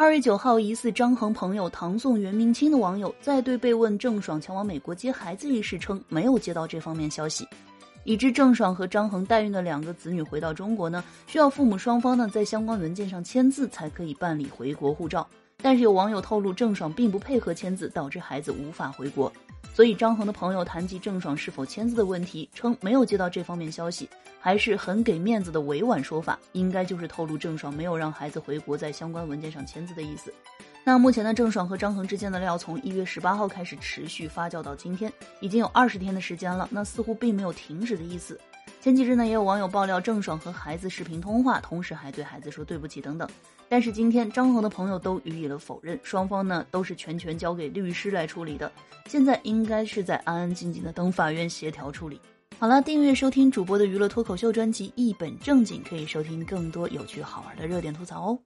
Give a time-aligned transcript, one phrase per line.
[0.00, 7.44] 二月九号，疑似张恒朋友唐宋元明清的网友在对被问郑爽前往美国接孩子一事称没有接到这方面消息，
[8.04, 15.26] 已知郑爽和张恒代孕的两个子女回到中国呢，需要父母双方呢在相关文件上签字才可以办理回国护照。
[15.60, 19.32] 但是有网友透露，郑爽并不配合签字，导致孩子无法回国。
[19.74, 24.08] 所以张恒的朋友谈及郑爽是否签字的问题，称没有接到这方面消息，
[24.40, 30.32] 还是很给面子的委婉说法，应该就是透露郑爽没有让孩子回国，在相关文件上签字的意思。
[30.88, 38.40] 那目前呢，郑爽和张恒之间的料从一月十八号开始持续发酵到今天，已经有二十天的时间了，那似乎并没有停止的意思。
[38.80, 43.28] 前几日呢，也有网友爆料郑爽和孩子视频通话，同时还对孩子说对不起等等。
[43.68, 48.72] 但是今天张恒的朋友都予以了否认，双方呢都是全权交给律师来处理的，
[49.08, 52.18] 现在应该是在安安静静的等法院协调处理。
[52.58, 58.38] 好了，订阅收听主播的娱乐脱口秀专辑《一本正经》，可以收听更多有趣好玩的热点吐槽哦。